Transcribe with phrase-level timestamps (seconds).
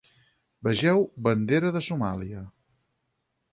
[0.67, 2.43] Vegeu, bandera de Somàlia.